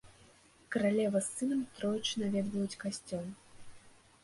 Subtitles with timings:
[0.75, 3.31] Каралева з сынам тройчы наведваюць касцёл.